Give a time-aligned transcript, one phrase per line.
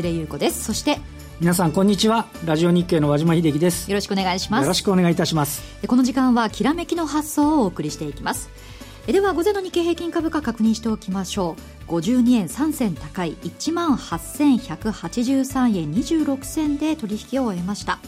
[0.00, 0.64] ちは江連優子です。
[0.64, 0.98] そして
[1.40, 2.26] 皆さんこんにちは。
[2.44, 3.90] ラジオ日経の和島秀樹です。
[3.90, 4.62] よろしくお願いします。
[4.62, 5.62] よろしくお願いいたします。
[5.86, 8.50] この時間はきらめきの発想をお送りしていきます。
[9.06, 11.80] では午前の日経平均株価確認しておきましょう。
[11.90, 17.98] 52円3銭高い1万8183円26銭で取引を終えました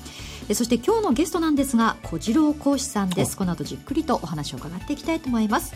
[0.55, 3.37] そして今日のゲストなんですが小次郎講師さんです。
[3.37, 5.75] この後じっくりとお話を伺っていきたいと思います。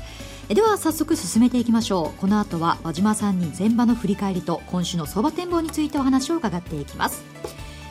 [0.48, 2.20] では早速進めていきましょう。
[2.20, 7.22] この後は和島さんに前場の振り返りと今週の相場展望についてお話を伺っていきます。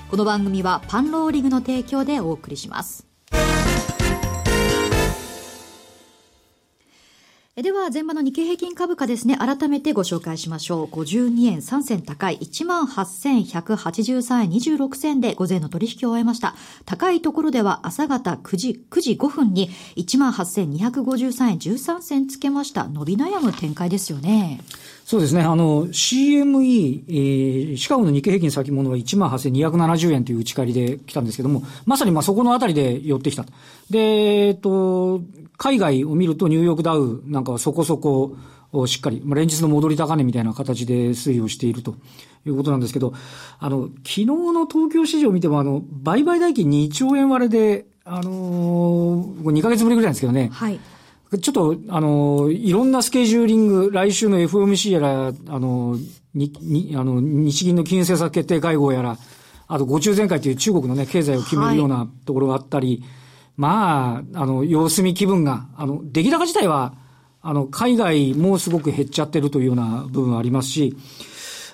[0.07, 3.07] この番組はパンローリングの提供でお送りします
[7.61, 10.93] では、前場の日経平均株価ですね、改めてご紹介しましょう。
[10.93, 16.53] 52円3銭高い、18,183円26銭で午前の取引を終えました。
[16.83, 22.89] 高いところでは朝方9時、9時5分に18,253円13銭つけました。
[22.89, 24.59] 伸び悩む展開ですよね。
[25.05, 25.43] そうですね。
[25.43, 33.45] あの、CME、えー、シカゴの日経平均先物は18,270円という打ち返りで来たんですけども、まさにまあそこのあたりで寄ってきた。
[33.89, 35.21] で、えっと、
[35.57, 38.35] 海外を見るとニューヨークダウなんかはそこそこ
[38.87, 41.95] しっかり、まあ、連日の戻り高値みたいな形で推移をしていると
[42.45, 43.13] いうことなんですけど、
[43.59, 50.49] あの、昨日の東京市場を見ても、あの、売買代金2兆円割れで、あのー、2ヶ月ぶりぐらいですけどね。
[50.51, 50.79] はい。
[51.41, 55.97] ちょっと、あの、いろんなスケジューリング、来週の FOMC やら、あの、
[56.33, 59.17] に、に、あの、日銀の金融政策決定会合やら、
[59.67, 63.24] あと、五中全会という中国のね、経済を決めるようなところがあったり、はい
[63.57, 66.93] まあ、あの、様子見気分が、あの、出来高自体は、
[67.41, 70.95] あの、海外もすごく減っちゃってるというような部分はありますし、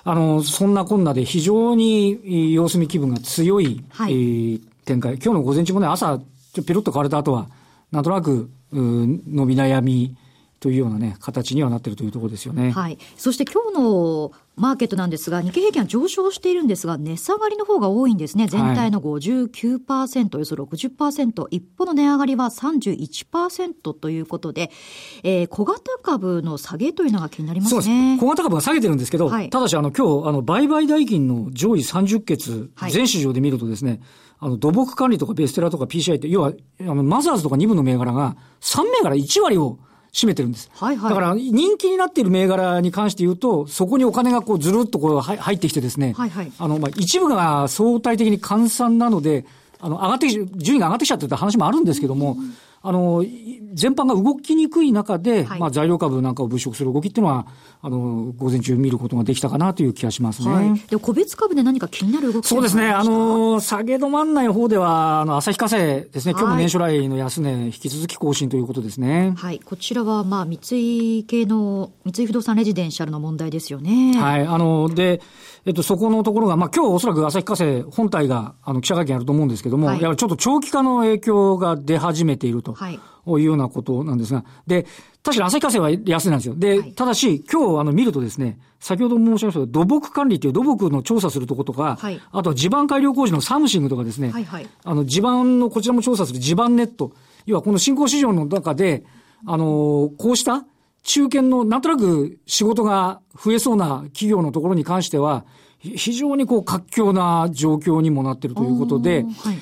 [0.04, 5.14] あの、そんなこんなで非常に様子見気分が強い、はい、えー、展開。
[5.14, 6.20] 今日の午前中もね、朝、
[6.52, 7.48] ちょペロッと変われた後は、
[7.90, 10.16] なんとなく、う伸び悩み
[10.62, 12.70] というようなね、形にはなっているというところですよね。
[12.70, 12.96] はい。
[13.16, 18.46] そして今日のマーケットなんですが、日経平均は上昇しているんですが、値下がりの方が多いんですね。
[18.46, 21.46] 全体の59%、はい、およそ60%。
[21.50, 24.70] 一方の値上がりは31%ということで、
[25.24, 28.18] えー、小型株の下げというのが気になりますね。
[28.20, 34.00] 小型株が下げてるんですけど、はい、ただし、あの、今日、あの、売買代金の上位30決、全市場で見るとですね、
[34.38, 39.78] あの、土木管理とかベステラとか PCI って、要は、あの、マザーズとか2部の銘柄が3銘柄1割を
[40.14, 40.70] 占めてるんです。
[40.74, 41.10] はいはい。
[41.10, 46.52] だから人気になっている銘柄に関して言うと、そこにお金がこうずるっとこう入ってきてですね、はいはい。
[46.58, 49.46] あの、まあ、一部が相対的に換算なので、
[49.80, 52.54] あの、上がってき、順位が上がってきちゃってた話もあるんですけども、うん
[52.84, 53.24] あの、
[53.74, 57.46] 全般が動きにくい中で、はい、まあ材料株なんかを物色する動きっていうのは、
[57.80, 60.52] あの、午前中見ることができたかなという気がしますね。
[60.52, 62.90] はい、で個別株で何か気になる動きそうですね。
[62.90, 66.32] あの、下げ止まんない方では、あの、旭化成ですね。
[66.32, 69.34] 今日も年初来の安値、引き続き更新ということですね。
[69.36, 69.60] はい。
[69.60, 74.14] こちらは、まあ、三井系の、三井不動産レジデンシャルの問題ですよね。
[74.20, 74.46] はい。
[74.46, 75.20] あの、で、
[75.64, 82.71] えっと、そこのところが、まあ、今日おそらく旭化成本体が、あの、記者会見やると思うんですけども、はい、やちょっと長期化の影響が出始めていると。
[82.74, 82.94] はい。
[82.94, 84.86] いうようなことなんですが、で、
[85.22, 86.54] 確かに旭化成は安いなんですよ。
[86.56, 97.12] で、はい、ただし、今日あの見るとですね、先ほど申しました土木管理っていう土木の調査するとことか、はい、あとは地盤改良工事のサムシングとかですね、はいはい、あの地盤のこちらも調査する地盤ネット、
[97.46, 99.04] 要はこの新興市場の中で、
[99.46, 100.64] あのこうした
[101.04, 105.44] 中堅のなんとなく仕事が増えそうな企業のところに関しては、
[105.78, 109.58] 非常にこう活況な状況にもなっているということで、はい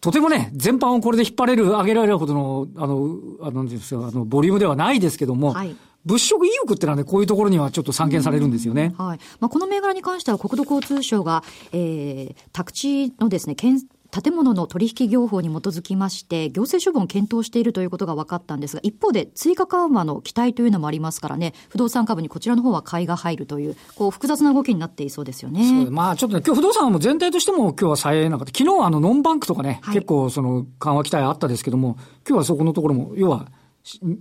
[0.00, 8.94] とてもね、全般をこれで引っ張れる、上げられるほどの、あの、あの、ですか、あの、ボリュームではないですけども、はい、物色意欲ってのはね、こういうところにはちょっと散見されるんですよね。
[8.96, 9.18] はい。
[9.40, 25.86] まあ、この銘柄に関しては国土交通省が、えー、宅地のですね、建建物の取引業法に基づきまして、行政処分を検討しているということが分かったんですが、一方で追加緩和の期待というのもありますからね、不動産株にこちらの方は買いが入るという、こう複雑な動きになっていそうですよね。
[25.90, 28.56] まあちょっとね、今日不動産も全体としても今日はさえなかった。
[28.56, 31.96] 昨日はあのノンバンクとかね、はい、結構その緩和期待あったですけども、
[32.28, 33.46] 今日はそこのところも、要は、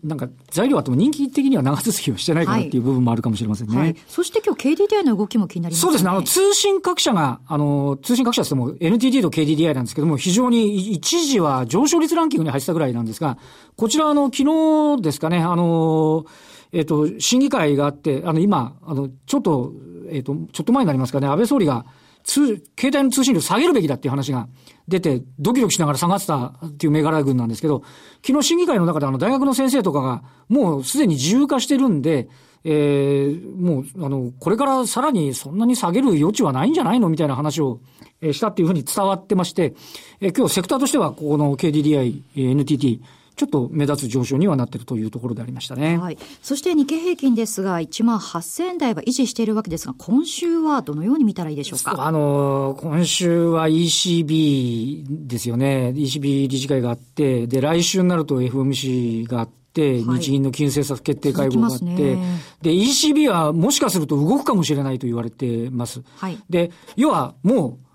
[0.03, 3.75] なんか材料あっても人気的には長続きをしてないかなっていう部分もあるかもしれませんね。
[3.75, 5.87] はいはい、そして今日 KDDI の動きも気になりますね。
[5.87, 6.09] そうですね。
[6.09, 13.37] あの、通信各社が、あの、通信各社っても NTT と KDDI なんですけども、非常に一時は上昇率ランキングに入ってたぐらいなんですが、
[13.75, 16.25] こちらあの、昨日ですかね、あの、
[16.71, 19.73] えっ、ー、と、審議会があって、あの、今、あの、ちょっと、
[20.09, 21.85] えっ、ー、と、ちょっと前になりますかね、安倍総理が、
[22.29, 24.47] 通、携帯の通信量下げるべきだっていう話が
[24.87, 27.83] 出て、ドキドキしながら下がってたっていう銘柄群なんですけど、
[28.23, 32.29] 昨日審議会の中であの大学の先生とかが、もうすでに自由化してるんで、
[32.63, 37.79] えー、もう、あの、これからさらにそんなに下げる余地はないんじゃないのみたいな話を、
[38.21, 39.73] したっていうふうに伝わってまして、
[40.19, 43.01] えー、今日セクターとしては、ここの KDDI、NTT、
[43.39, 45.97] ちょっと目立つ上昇にはなっているというところでありましたね。
[45.97, 46.17] はい。
[46.41, 52.05] そして日経平均ですが、1万8000円台は維持しているわけですが、今週はどのように見たらいいでしょうか？
[52.05, 55.93] あの、今週は ECB ですよね。
[55.95, 66.01] ECB 理事会があって、で、来週になると FOMC があって、日銀の金融政策決定会合があって、ね、で、ECB はもしかすると動くかもしれないと言われてます。
[66.17, 67.88] はい、で、要はもう、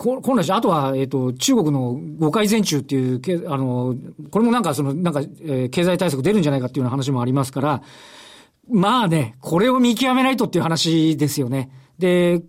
[0.00, 3.94] こ本来し、あとは、えっ、ー、と、中国の誤解前中っていう、あの、
[4.30, 7.82] これもなんかその、なんか、えー、経済対策出るんじゃないかっていうような話もありますから、
[8.70, 11.70] まあね、これを見極めないとっていう話ですよね。
[11.98, 12.40] で、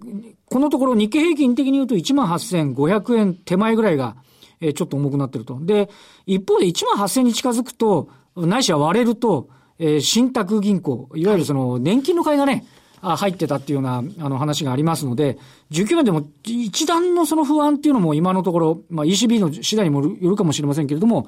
[0.46, 4.16] このところ日経平均的に言うと18,500円手前ぐらいが、
[4.62, 5.60] えー、ちょっと重くなってると。
[5.60, 5.90] で、
[6.26, 8.08] 一方で18,000に近づくと、
[8.38, 12.64] ないしは割れると、えー、信託銀行、いわゆるその年金の買いがね、
[13.02, 15.38] 入ってたっていうようなあの話がありますので、
[15.72, 21.28] 19年でも一段のその不安っていうのも今のところ、まあ ECB の次第にもよるかもしれませんけれども、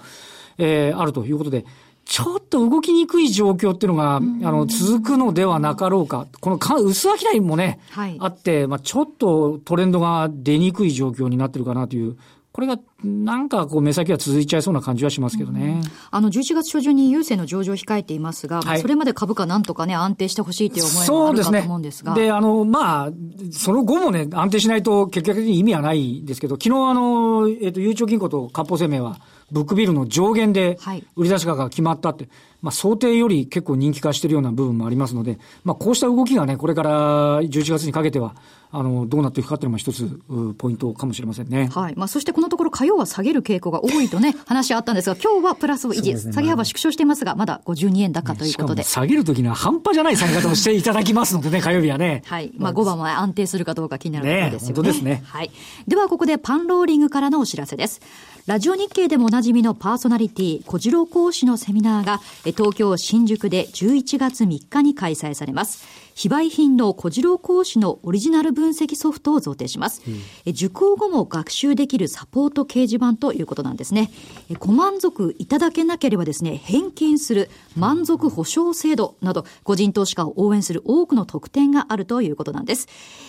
[0.58, 1.66] えー、あるということで、
[2.06, 6.28] ちょっと動きにくい状況っていうのが、あの、続くのではなかろうか。
[6.42, 12.18] このか、薄商いもね、はい、あって、まあちょっとトレンドが出にくい状況になってるかなという
[12.54, 15.82] これがなんかこう目先は続いちゃいそうな感じはしますけどね。
[15.84, 22.14] うん、あの、11月初旬に郵政の上場を控えていますが、はい、それまで株価なんとかね、安定してほしいという思いもあるかと思うんですが。
[22.14, 23.12] で、ね、あの、まあ、
[23.52, 29.18] その後もね、安定しないと結局的に意味はないですけど、昨日あの、えっ、ー、と、ゆうちょ銀行と割烹生命は、
[29.52, 30.78] ブックビルの上限で
[31.16, 32.32] 売り出し価が決まったって、はい、
[32.64, 38.36] まあ想定より結構人気化しているような部分もありますので、まあこうした動きがね、これから11月にかけては、
[38.72, 40.20] あの、どうなっていくかっていうのも一つ、
[40.58, 41.70] ポイントかもしれませんね。
[41.72, 41.94] はい。
[41.96, 48.84] まあそしてこのところ火曜は下げる傾向が多いとね、 話あったんですが、今日はプラスを維持、ね、下げ幅縮小していますが、まだ52円高ということで。
[48.84, 52.24] 下げるときには半端じゃない下げ方をしていただきますのでね、 火曜日はね。
[52.26, 52.54] はい。
[52.58, 54.76] まあ5番は安定するかどうか気になるところですよね。
[54.76, 55.24] 本当ですね。
[55.26, 55.52] はい。
[55.86, 58.00] ではここでパンローリングからのお知らせです。
[58.46, 62.20] ラジオ日経でもおなじみのパーソナリティ、小次郎講師のセミナーが、
[62.54, 65.86] 東京新宿で11月3日に開催されます。
[66.16, 70.02] 非売品の小次郎講師のオリジナル分析ソフトを贈呈します。
[70.08, 74.12] うん、受講後も学習できるサポート掲示板ということなんですね。
[74.60, 82.88] ご満足いただけなければですね、返金する満足保証制度など、個人投資家を応援する多くの特典があるということなんです。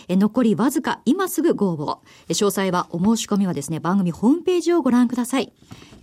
[0.09, 2.32] 残りわずか今すぐご応募。
[2.32, 5.53] 詳細はお申し込みはですね、番組ホームページをご覧ください。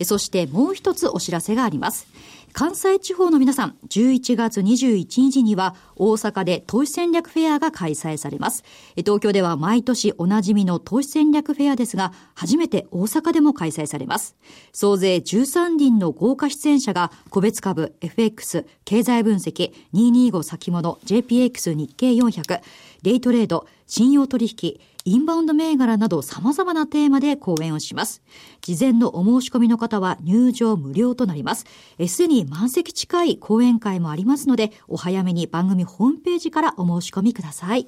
[0.03, 2.07] そしてもう一つお知らせがあります。
[2.53, 8.63] 関西地方の皆さん、11月21日には大阪で投資戦略フェアが開催されます。
[8.98, 14.36] 東京では毎年おなじみの投資戦略フェアですが、初めて大阪でも開催されます。
[14.74, 22.62] 総勢13人の豪華出演者が個別株、FX、経済分析、225先物、JPX 日経400、
[23.01, 28.21] デイトレード、信用取引、インバウンド銘柄など様々なテーマで講演をします。
[28.62, 31.65] 事前のお申し込みの方は入場無料となります。
[32.07, 37.88] すでに満席近い講演会もありますので、お早めに番組ホームページからお申し込みください。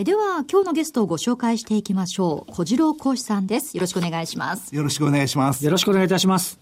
[0.00, 2.52] えでは、今日のゲストをご紹介していきましょう。
[2.52, 3.76] 小次郎講師さんです。
[3.76, 4.72] よろしくお願いします。
[4.72, 5.64] よろしくお願いします。
[5.64, 6.56] よろしくお願いいたします。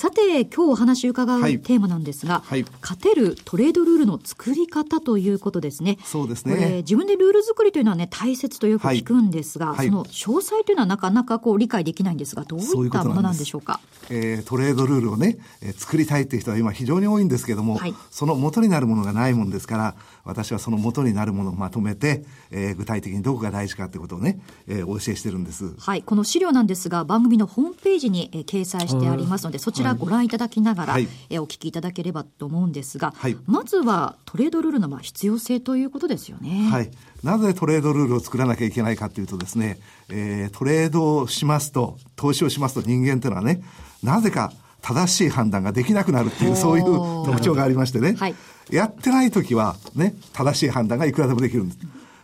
[0.00, 5.98] さて、今日お話伺うテーマなんですが、はい、勝てるトレードルールの作り方ということですね。
[6.06, 6.78] そうですね。
[6.78, 13.78] 自分でルール作りというのはね、大切とよく聞くんですが、はい、その詳細というのはなかなかこう理解できないんですが、どういったものなんでしょうか？
[14.08, 25.74] ううえー、トレードルールをね、えー、作りたいっていう人は今非常に多いんですけども、はい、その元になるものがないもんですから、私はその元になるものをまとめて、えー、具体的にどこが大事かってことをね、えー、お教えしてるんです。
[25.78, 26.02] はい。
[26.02, 36.68] この資料なんですが、番組のホームページに、えー、掲載してありますので、そちらご覧いただきながら、はい、えー、お聞きいただければと思うんですが、はい、まずはトレードルールのまあ必要性ということですよね。
[36.70, 36.90] はい。
[37.22, 43.62] なぜトレードルールを作らなきゃいけないかというとですね、えー、トレードをしますと、投資をしますと人間というのはね、
[44.02, 46.84] なぜか正しい判断ができなくなるっていう、そういう
[47.24, 48.16] 特徴がありましてね。
[48.18, 48.34] はい、
[48.70, 51.78] やってない時はね、正しい判断がいくらでもできるんです。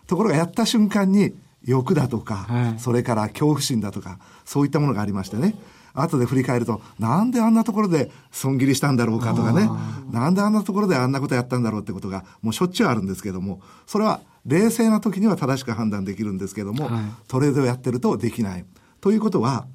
[0.07, 1.35] ところがやった瞬間に
[1.65, 5.55] 欲だとか、はい、それから恐怖心だとか、そういったものがありましてね。
[5.99, 9.69] 後で振り返ると、なんであんなところで損切りしたんだろうかとかね、
[10.13, 18.65] なんであんなところであんなことやったんだろうってことが、もうしょっちゅうあるんですけども、それは冷静な時には正しく判断できるんですけども、はい、トレードをやってるとできない。
[19.01, 19.67] ということは、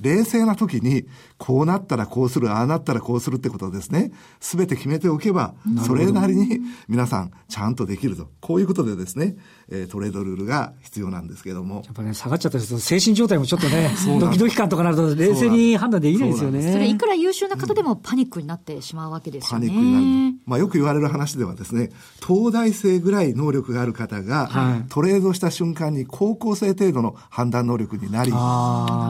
[0.00, 1.06] 冷静な時に、
[1.38, 5.54] こうなったらこうする、ああなったらこうするってことをですね、すべて決めておけば、
[5.86, 8.28] それなりに皆さんちゃんとできると。
[8.40, 9.36] こういうことでですね、
[9.70, 11.82] えトレードルールが必要なんですけども。
[11.84, 13.90] やっぱね、下がっちゃったりすると、精神状態もちょっとね、
[14.20, 16.72] ドキドキ感とかなると冷静に判断できないですよね。
[16.72, 19.68] それいくら優秀な方でもパニックになってしまうわけですよね。
[19.68, 20.40] パニックになる。
[20.46, 21.90] まあよく言われる話ではですね、
[22.26, 28.32] 東大生ぐらい能力がある方が、はい、トレードした瞬間に高校生程度の判断能力になり、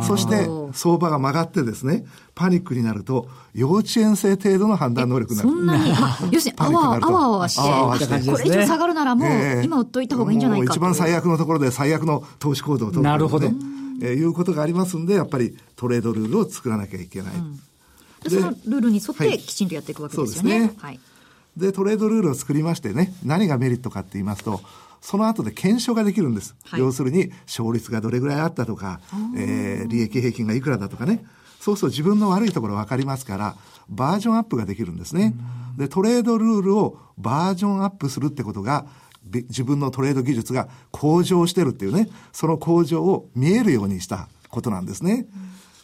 [0.07, 0.49] そして
[0.81, 5.49] 相場が曲がってですね、パニックになると、幼稚園生程度の判断能力になる。
[5.51, 5.91] そんなに、
[6.33, 7.61] 要するに、あわあわあわして、
[8.31, 13.51] これ以上下がるならもう、今売っといた方がいいんじゃないか一番最悪のところで最悪の投資行動を取る、なるほど。
[14.03, 17.35] えー、いうことがありますんで、やっぱりトレードルールを作らなきゃいけない。
[17.35, 17.61] うん
[18.29, 20.53] そのルールに沿ってきちんとやっていくわけですよね。
[20.53, 20.83] はい、そうですね。
[20.83, 21.01] はい。
[21.57, 24.61] で、トレードルールを作りましてね、何がメリットかって言いますと、
[25.01, 26.55] その後で検証ができるんです。
[26.65, 29.01] はい、要するに、勝率がどれぐらいあったとか、
[29.37, 31.25] えー、利益平均がいくらだとかね。
[31.61, 33.57] そうすると自分の悪いところ分かりますから、
[33.89, 35.35] バージョンアップができるんですね。
[35.77, 38.87] で、トレードルールをバージョンアップするってことが、
[39.25, 45.27] 自分のトレード技術が向上してるっていうね、その向上を見えるようにしたことなんですね。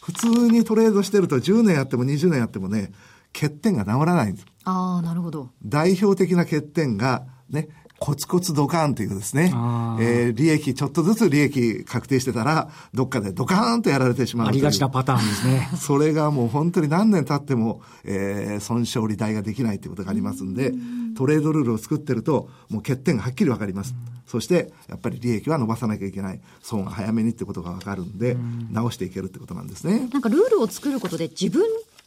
[0.01, 2.91] 普通にトレードしてると10年やっても20年やってもね、
[3.33, 4.47] 欠点が治らないんです。
[4.63, 5.49] ああ、なるほど。
[5.63, 15.69] 代表的な欠点が、ね、コツコツドカーンというですね、えー、利益、ちょっとずつ利益確定してたら、どっかでドカーンとやられてしまうありがちなパターンですね。
[15.77, 20.73] それがもう本当に何年経っても、えー、損傷利大ができないということがありますんで、
[21.17, 23.95] トレードルールを作ってると、もう欠点がはっきりわかります。
[24.27, 26.41] そして、やっぱり利益は伸ばさなきゃいけない。
[26.61, 28.37] 損が早めにってことがわかるんで、
[28.71, 30.07] 直していけるってことなんですね。
[30.11, 31.65] なんかルールを作ることで自分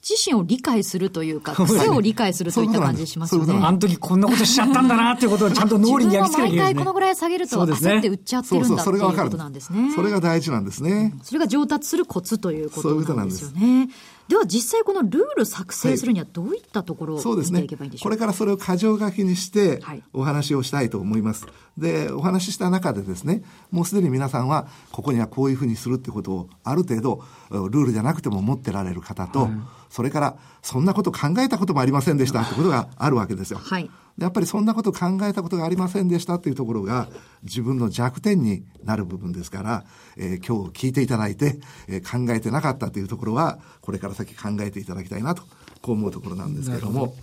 [0.08, 3.58] 自身を理解するというか、 癖を理解するといった感じしますよね。
[3.62, 9.92] あの時こんなことしちゃったんだなっていうことをちゃんと脳裏に焼き付けて、ね、毎回このぐらい下げると焦って売っちゃってるんだっていうことなんですね。
[9.94, 11.14] それが大事なんですね。
[11.22, 13.88] それが上達するコツということなんですよね。
[14.30, 19.82] では実際このルール作成するにはどういったところを見ていけばいいんでしょうか、ね、これからそれを箇条書きにして
[20.12, 21.46] お話をしたいと思います。
[21.46, 29.50] はい、で、お話しした中でですね、もうすでに皆さんはここにはこういうふうにするってことをある程度ルールじゃなくても持ってられる方と、はい
[29.90, 33.58] それから、そんなこと考えたこともありませんでしたってことがあるわけですよ。
[33.58, 33.90] はい。
[34.20, 37.08] やっぱりそんなこと考えたことがありませんでしたっていうところが
[37.42, 39.84] 自分の弱点になる部分ですから、
[40.16, 41.58] えー、今日聞いていただいて、
[41.88, 45.42] えー、考えてなかったというところは、これから先考えていただきたいなと、
[45.80, 47.14] こう思うところなんですけれども、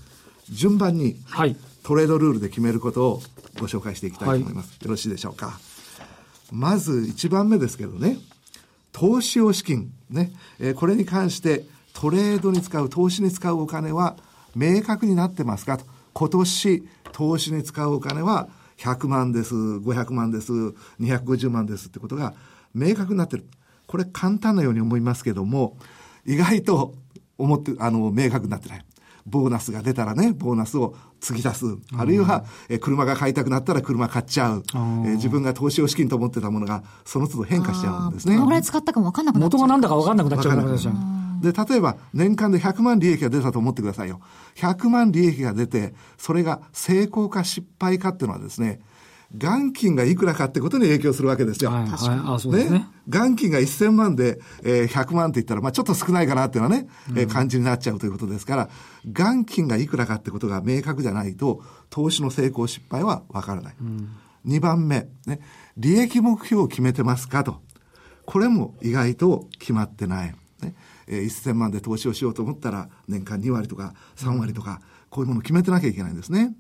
[0.50, 1.18] 順番に、
[1.84, 3.22] トレードルールで決めることを
[3.60, 4.72] ご紹介していきたいと思います。
[4.72, 5.60] はい、よろしいでしょうか。
[6.51, 8.18] まず1番目ですけどね、
[8.92, 14.18] 投資用資金、ね、えー、これに関してトレードに使う、投資に使うお金は
[14.56, 15.97] 明確になってますかと。
[16.17, 20.51] 今年、投資に使うお金は100万です、500万です、
[21.00, 22.33] 250万ですってことが
[22.74, 23.45] 明確になってる。
[23.86, 25.77] これ簡単なように思いますけども、
[26.25, 26.95] 意外と
[27.38, 28.86] 思って、あの、明確になってない。
[29.27, 31.65] ボーナスが出たらね、ボーナスを継ぎ足す。
[31.95, 34.63] あるいは、え車が買いたくなったら車買っちゃう。
[35.05, 38.33] え自分が投資を資金と思ってたものが、その都度変化しちゃうんですね。
[38.33, 39.59] どのぐらい使ったかも分かんなくなっちゃう。
[39.59, 44.22] 元が何だか分かんなくなっちゃうからで例えば年間で100万利益が出たと思ってくださいよ。
[44.56, 48.79] 100万利益が出て、それが成功か失敗かっていうのはですね、
[49.32, 51.72] 元金がいくらかってことに影響するわけですよ。
[51.72, 52.22] はい、確かに。
[52.25, 52.88] あ、そうですね。
[53.08, 58.70] 元金が1000万で、えー、100万って言ったら、まあちょっと少ないかなっていうのはね、うん、えー、感じになっちゃうということですから、
[59.06, 63.75] 元金がいくらかってことが明確じゃないと、投資の成功失敗はわからない。
[63.82, 64.10] うん、
[64.46, 65.41] 2番目、ね、
[65.75, 67.62] 利益目標を決めてますかと。
[68.25, 70.36] これも意外と決まってない。
[71.08, 76.56] ねえー、1000万で投資をしようと思ったら、年間2割とか3割とか、こういうものを決めてなきゃいけないんですね。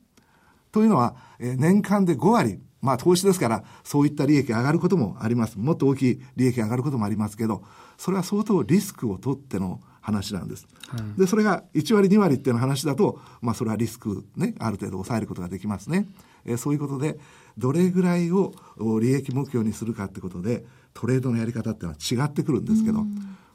[0.71, 5.57] というのは、えー、年間で5割、まあ投資ですから、そういった利益が上がることもあります。
[5.57, 7.63] もっと大きい利益が上がることもありますけど、
[7.97, 10.67] それは相当リスクを取っての話なんです。
[10.87, 16.07] はい、で、それが1割2割っていうの話だと、まあそれはリスクね、ある程度抑えることができますね。
[16.45, 17.19] えー、そういうことで、
[17.57, 18.53] どれぐらいを
[19.01, 23.05] 利益目標にするかってことで、トレードのやり方っていうのは違ってくるんですけど、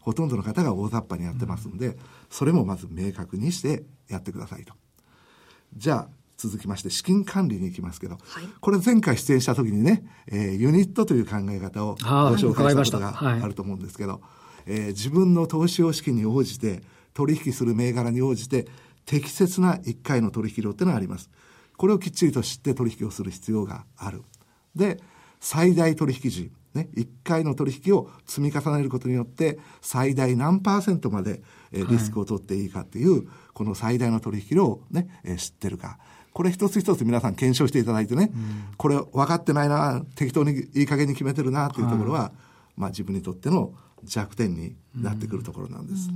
[0.03, 1.97] ほとんどの方が大雑把にやってますんで、
[2.29, 4.75] それもまず明確にしてやってくださいと。
[5.75, 14.21] じゃあ、続きまして資金管理に行きますけど、はい、これ前回出演した時にね、えー、ユニットという考え方をご紹介したことがあると思うんですけど、はい、
[14.67, 16.83] えー、自分の投資用資金に応じて
[17.15, 18.67] 取引する銘柄に応じて
[19.07, 21.31] 適切な1回の取引量っていうのがあります。
[21.77, 24.23] これをきっちりと知って取引をする必要がある。
[24.75, 25.01] で、
[25.39, 35.99] 最大取引時、ね、1回の取引を積み重ねることによって最大何パーセントまで、えリスクを取っていいかっていう、はい、この最大の取引量をね、え知ってるか。
[36.33, 42.33] これ一つ一つ皆さん検証していただいてね、うん、これ分かってないな、適当にいい加減に決めてるなっていうところは、はい、
[42.77, 43.73] まあ自分にとっての
[44.05, 46.09] 弱点になってくるところなんです。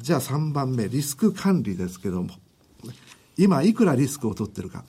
[0.00, 2.30] じゃあ3番目、リスク管理ですけども、
[3.36, 4.84] 今いくらリスクを取ってるか。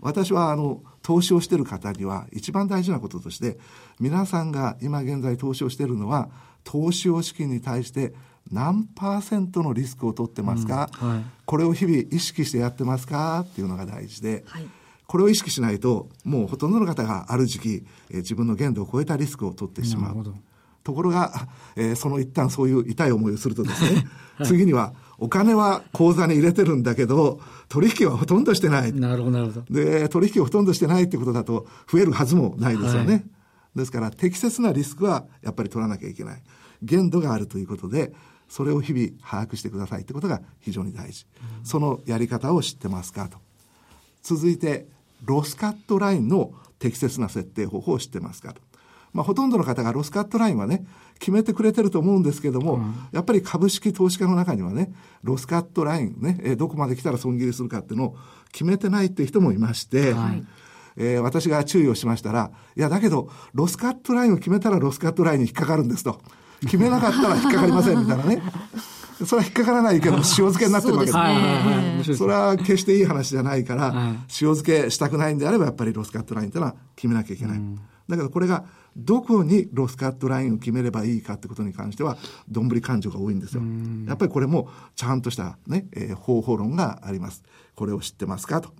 [0.00, 3.58] 私はあの、投資をしている方には一番大事なこととして、
[4.00, 6.30] 皆さんが今現在投資をしているのは、
[6.64, 8.14] 投資用資金に対して
[8.50, 13.40] 何パーセントのリスクを取ってますか、うんはい、これを日々意識してやってますか？
[13.40, 14.66] っていうのが大事で、はい、
[15.06, 20.34] これを意識しないと、もうほとんどの方がある時期、えー、自分の限度を超えたリスクを取ってしまう。
[20.82, 24.06] ところが、えー、その一旦そういう痛い思いをするとですね、
[24.36, 28.92] はい、次には、お金は口座に入れてるんだけど、取引はほとんどしてない。
[28.92, 29.64] なるほど、なるほど。
[29.70, 33.12] で、取引をほとんどしてないってことだと、増えるはずもないですよね。
[33.12, 33.24] はい、
[33.76, 36.42] ですから、適切なリスクはやっぱり取らなきゃいけない。
[36.82, 38.12] 限度があるということで、
[38.48, 41.26] それを日々把握してくださいってことが非常に大事。
[41.60, 43.38] うん、そのやり方を知ってますかと。
[44.22, 44.86] 続いて、
[45.24, 48.60] ロスカットラインの適切な設定方法を知ってますかと。
[49.14, 50.84] まあ、ほとんどの方がロスカットラインはね、
[51.20, 54.92] 決めてくれてると思うんですけども、うん、やっぱり株式投資家の中にはね、
[55.22, 58.16] ロスカットラインね、えどこまで来たら損切りするかっていうのを
[58.52, 60.44] 決めてないっていう人もいまして、はい
[60.96, 66.20] えー、私が注意をしましたら、いや、だけど、ロスカットラインを決めたらロスカットラインに引っかかるんですと。
[66.62, 68.42] 決めなかったら引っかかりませんみたいなね。
[69.24, 72.16] それは引っかからないけど、 塩漬けになってるわけです。
[72.16, 73.92] それは決していい話じゃないから、
[74.22, 77.60] 塩漬けしたくないんであれば、やっぱりロスカットラインっていうのは決めなきゃいけない。
[78.08, 78.64] だけどこれが、
[78.96, 82.16] どこにロスカットラインを決めればいいかってことに関しては、
[82.48, 83.62] どんぶり勘定が多いんですよ。
[84.06, 87.42] やっぱりこれも、ちゃんとしたね、えー、方法論があります。
[87.74, 88.70] これを知ってますかと。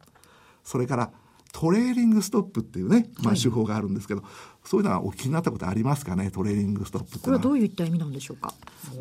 [0.62, 1.10] それから、
[1.52, 4.30] トレーリングストップっていうね、まあ、手法があるんですけど、はい、
[4.64, 8.52] そういうのはお聞きになったことありますかね、トレーリングストップこれはどういった意味なんでしょうか？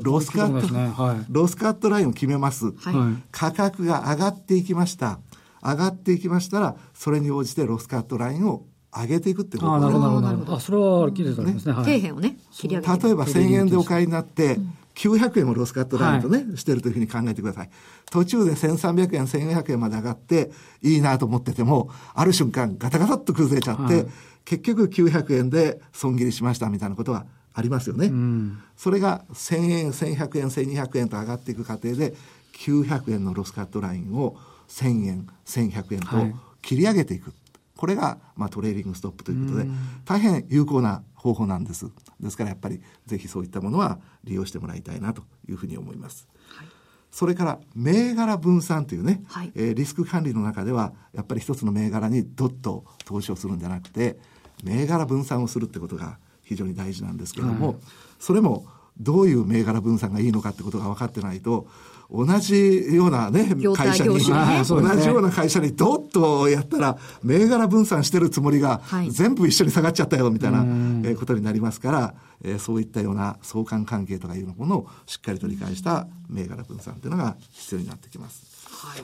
[0.03, 5.20] ロスカット、ねはい、ロスカットラインを決めます、はい、価格が上がっていきました。
[5.63, 10.56] 上がっていきましたら、それに応じてロスカットラインを上げていくってことあなるほど、なるほど。
[10.56, 11.60] あ、それは聞いてですね。
[11.60, 17.70] 底辺をね、切り上げ例えば1000円でお買いになって、うん900円をロスカットラインとね、はい、してるというふうに考えてください。
[18.12, 24.06] 途中で1300円、1400円まで上がって、いいなと思ってても、ある瞬間ガタガタっと崩れちゃって、はい、
[24.46, 28.08] 結局900円で損切りしましたみたいなことはありますよね。
[28.08, 32.14] うん、それが1000円、1100円、1200円と上がっていく過程で、
[32.54, 34.38] 900円のロスカットラインを
[34.70, 37.34] 1000円、1100円と切り上げていく。
[37.84, 39.69] はい、これが、まあ、トレーリングストップということで、
[40.06, 41.89] 大変有効な方法なんです。
[42.19, 46.28] ですからやっぱりぜひそういったものは利用してもらいたいなというふうに思います。
[46.48, 46.67] はい、
[47.12, 54.17] それから銘柄分散というね、はい、えー、リスク管理の中ではやっぱり一つの銘柄にどっと投資をするんじゃなくて
[54.63, 57.78] 銘柄分散をするってことが非常に大事なんですけども、はい、
[58.19, 58.65] それも
[58.99, 61.67] どういう銘柄分散がいいのかってことが分かってないと
[62.13, 64.21] 同じようなね、会社に、ね、
[64.67, 70.63] 同じような会社にどっとやったら、銘柄分散してるつもりが、全部一緒に下がっちゃったよ、みたいな、
[71.06, 78.67] えことになりますから、えー、そういったような相関関係とかいうものをしっかりと理解した銘柄分散というのが必要になってきます。
[78.69, 79.03] はい、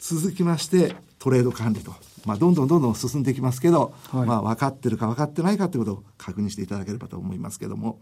[0.00, 1.92] 続きまして、トレード管理と。
[2.24, 7.98] まあ、どんどんどんどん進んでいきますけど、はい、まあ、分かってるか分かってないかということを確認していただければと思いますけども、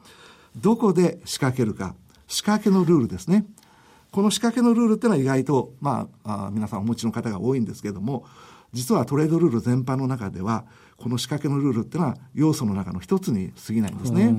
[0.60, 1.94] どこで仕掛けるか、
[2.26, 3.46] 仕掛けのルールですね。
[4.10, 8.24] この仕掛けのルールっていうのは意外と、まあ、あ皆さんお持ちの方が多いんですけれども、
[8.72, 10.64] 実はトレードルール全般の中では、
[10.96, 14.34] この仕掛けのルールっていうのは要素の中の一つに過ぎないんですね。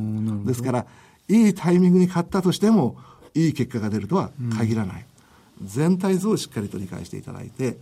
[0.45, 0.85] ですから、
[1.27, 2.97] いいタイミングに買ったとしても、
[3.35, 5.05] いい結果が出るとは限らない。
[5.61, 7.79] うん、全体像をしっかりと理解していただいて、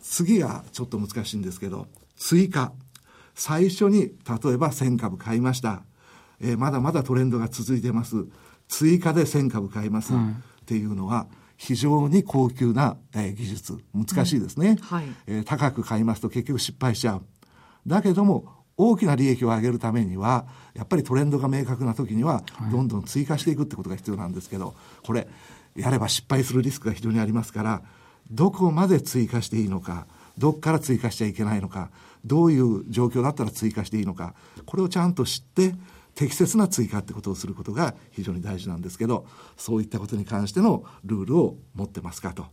[0.00, 2.72] 次がちょっと難しいんですけど、追加。
[3.34, 4.10] 最初に、例
[4.52, 5.82] えば1000株買いました。
[6.42, 8.26] えー、まだまだトレンドが続いてます。
[8.68, 10.12] 追加で1000株買います。
[10.12, 10.30] うん。
[10.30, 11.26] っていうのは
[11.56, 13.78] 非常に高級な、えー、技術。
[13.94, 14.76] 難しいですね、うん。
[14.76, 17.22] はい、えー、高く買いますと結局失敗しちゃう。
[17.86, 24.74] だけども大きな利益を上げるためにはやっぱりトレンドが明確な時にはどんどん追加していくってことが必要なんですけど
[25.04, 25.28] これ
[25.76, 27.82] やれば失敗するリスクが非常にありますから
[28.30, 30.06] どこまで追加していいのか
[30.38, 31.90] どこから追加しちゃいけないのか
[32.24, 35.74] どういう状況だったら追加していいのかこれをちゃんと知って
[36.14, 42.46] 適切な追加ってことをすることが非常に大事なんですけど、そういったことに関してのルールを持ってますかと。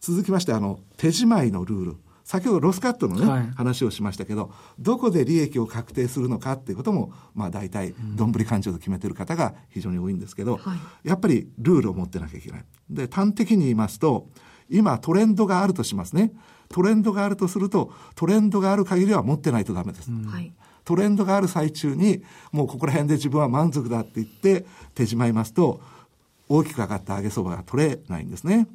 [0.00, 1.96] 続きまして、あの、手仕舞いのルール。
[2.24, 12.64] 先ほどロスカットのね、はい、話をしましたけど、どこで利益を確定するのかっていうことも、まあ大体、どんぶり勘定で決めてる方が非常に多いんですけど、はい、やっぱりルールを持ってなきゃいけない。
[12.88, 14.28] で、端的に言いますと、
[14.68, 16.32] 今トレンドがあるとしますね。
[16.68, 20.10] トレンドがあるとすると、トレンドがある限りは持ってないとダメです。
[20.10, 20.52] うん、はい
[20.84, 25.80] トレンドがある最中に、もうここら辺で自分は満足だって言って手しまいますと、
[26.48, 28.66] 大きく上がった上げ相場が取れないんですね。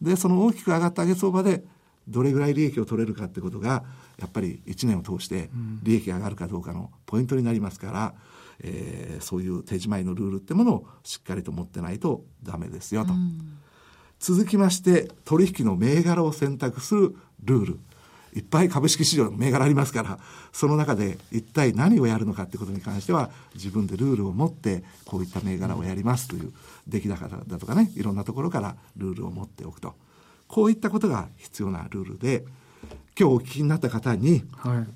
[0.00, 1.64] で、その大きく上がった上げ相場で、
[2.06, 3.84] どれぐらい利益を取れるかってことが、
[4.18, 5.50] やっぱり1年を通して
[5.82, 8.14] 利益が上がるかどうかのポイントになりますから、
[8.60, 13.12] えー、そういう手仕舞いのルールってものをしっかりと持ってないとダメですよと。
[14.20, 17.80] 続きまして、取引の銘柄を選択するルール。
[18.34, 20.18] いっぱい株式市場の銘柄ありますから、
[20.52, 26.52] その中で一体何をやるのかってことに関しては、自分でルールを持って、こういった銘柄をやりますという、
[26.88, 29.94] 出来高だとかね、いろんなところからルールを持っておくと。
[30.48, 32.44] こういったことが必要なルールで、
[33.18, 34.86] 今日お聞きになった方に、はい、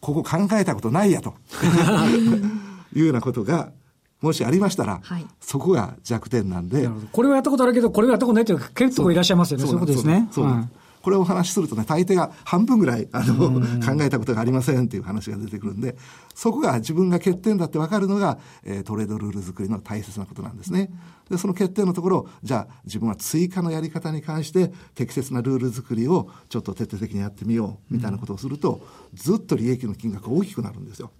[0.00, 1.34] ここ考えたことないやと
[2.94, 3.72] いうようなことが、
[4.20, 6.88] もしありましたら、はい、そこが弱点なんで。
[7.10, 9.64] これはやったことあるけど、これはやったことないっていう結構いらっしゃいますよね。
[9.64, 10.28] そういうことですね。
[10.30, 10.81] そうです。
[11.02, 13.50] これをお話しするとね、大抵が半分ぐらい、あの、
[13.84, 15.96] 考えたことがありませんっていう話が出てくるんで、
[16.34, 20.90] そこが自分が欠点だって分かるのが、えー、トレードルール作りの大切なことなんですね。
[21.28, 31.10] で、その欠点のところ、じゃあ自分は追加のやり方に関して適切なルール作りをちょっと徹底的にやってみようみたいなことをすると、ずっと利益の金額が大きくなるんですよ。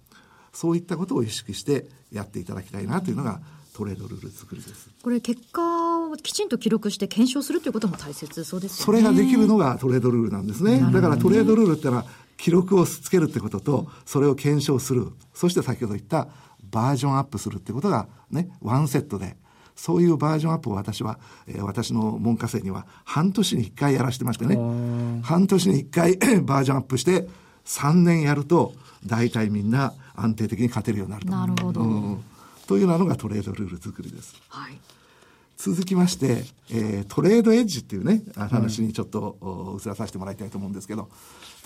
[0.53, 3.41] そういったことを意識してやっていただきたいなというのが、
[3.73, 4.91] トレードルール作りです。
[5.01, 5.61] これ結果
[6.13, 10.79] をきちんと記録して検証するということも大切そうです、ね、それができるのがトレードルールなんですね。
[10.91, 12.05] だからトレードルールってのは
[12.37, 15.07] 記録をつけるってことと、それを検証する。
[15.33, 16.27] そして先ほど言った
[16.71, 19.37] バージョンアップするってことがね、ワンセットで。
[19.75, 24.55] そういうバージョンアップを私は、えー、私の門下生には半年に1回やらしてましてね。
[25.23, 27.27] 半年に1回 バージョンアップして、
[27.65, 28.73] 3年やると、
[29.05, 31.31] 大体みんな安定的に勝てるようになると。
[31.31, 31.81] なるほど。
[31.81, 32.23] うん
[32.67, 34.35] というのがトレードルール作りです。
[34.49, 34.77] はい、
[35.57, 41.09] 続きまして、えー、トレードエッジっていうね、話にちょっと、うん、移らさせてもらいたいと思うんですけど、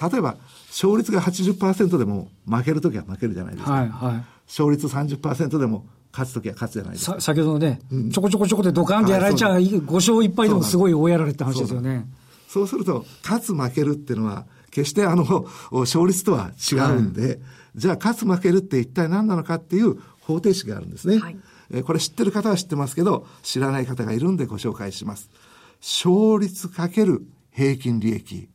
[0.02, 3.72] 例えば、勝率が80%でも負けるときは負けるじゃないですか。
[3.72, 7.20] はいはい、勝率30%でも勝つときは勝つじゃないですか。
[7.20, 12.06] 先ほどね、うん、ちょこちょこちょこでドカンってやられちゃう、はい、5勝1敗でもすごい大やられって話ですよね。
[12.48, 17.40] そうすると、勝つ負けるっていうのは、決してあの、勝率とは違うんで、はい、
[17.76, 21.18] じゃあ勝つ負けるって一体何なのかっていう方程式があるんですね。
[21.18, 21.38] はい、
[21.72, 25.30] えこれ知ってる方は知ってますけど、知らない方がいるんでご紹介します。
[25.82, 28.50] 勝率かける平均利益、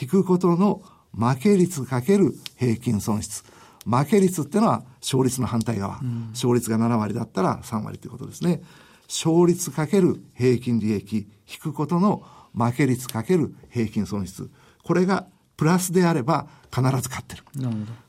[0.00, 0.82] 引くことの
[1.16, 3.42] 負け率かける平均損失。
[3.86, 6.00] 負け率ってのは勝率の反対側。
[6.02, 8.62] うん、勝率が7割だったら3割ということですね。
[9.08, 14.50] 勝率かける平均利益、引くことの負け率かける平均損失。
[14.82, 15.26] これが
[15.56, 17.44] プラスであれば必ず勝ってる。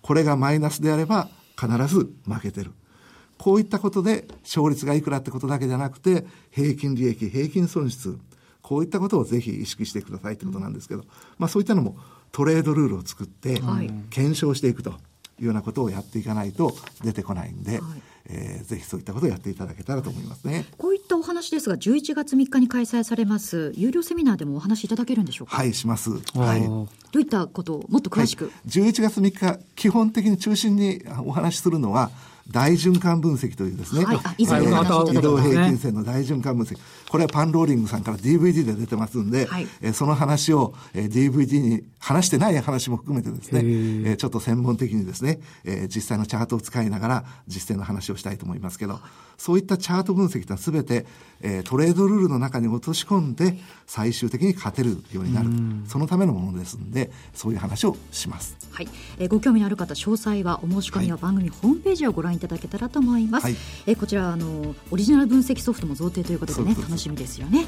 [0.01, 2.73] これがマイナスであれば必ず負けてる。
[3.37, 8.17] こういったことで勝率がいくらってことだけじゃなくて、平均利益、平均損失、
[8.61, 11.03] こういったことをぜひ意識してくださいってことなんですけど、
[11.37, 11.97] まあそういったのも
[12.31, 13.61] トレードルールを作って
[14.09, 14.91] 検証していくと
[15.39, 17.81] いうようなことをやっていかないと出てこないんで、はい、
[18.25, 20.65] えー、ぜひそういったことをやっていただけたらと思いますね。
[20.77, 25.55] こういったお話ですが、11月3日に開催されます有料セミナーでもお話しいただけるんでしょうか？
[25.55, 26.09] はい、します。
[26.37, 26.61] はい。
[26.63, 32.11] どういったことをもっと詳しく、はい、11月3日、基本的に中心にお話しするのは、
[32.49, 34.47] 大循環分析というですね、はい、移
[35.21, 36.77] 動平均線の大循環分析。
[37.09, 43.61] これはパンローリングさんから DVD で出てますんで、はい、えその話を、え DVD に話してない話も含めてですね、
[44.11, 48.99] えちょっと専門的にですね、え実際のチャートを使いながら実践の話をしたいと思いますけど、
[49.37, 51.05] そういったチャート分析とはすべて、
[51.41, 55.49] えトレードルールの中に落とし込んで、最終的に勝てるようになる。
[55.87, 58.57] そのためのものですんで、そういう話をします。
[58.71, 58.87] はい。
[59.17, 63.45] えー、ご興味のある方、詳細はお申し込みは番組ホームページをご覧いただけたらと思います。
[63.45, 67.65] はい、えー、こちら、あの、オリジナル分析ソフトも贈呈ということでね、楽しみですよね。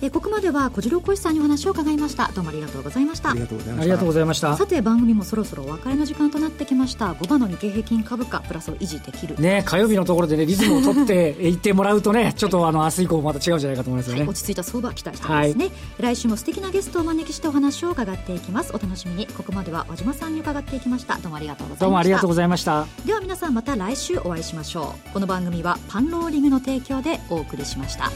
[0.00, 2.30] えー、ここまでは小次郎小石さんにお話を伺いました。
[2.34, 3.30] どうもありがとうございました。
[3.30, 3.82] ありがとうございました。
[3.82, 4.56] ありがとうございました。
[4.56, 7.12] さて、番組もそろそろお別れの時間となってきました。
[7.12, 9.36] 5番の日経平均株価、プラスを維持できる。
[9.38, 14.20] ね、火曜日のところでね、リズムを取っていってもらうとね、 ちょっとあの、明日以降また違うんじゃないかと思いますね。
[14.20, 15.64] はい、落ち着いた相場期待してますね。
[15.64, 25.12] はい、来週も素敵なゲストをお招きしてお話を伺っていきますお楽しみにここまでは和島さんに伺っていきましたどうもありがとうございましたどうもありがとうございましたでは皆さんまた来週お会いしましょう。
[25.12, 28.10] この番組はパンローリングの提供でお送りしました。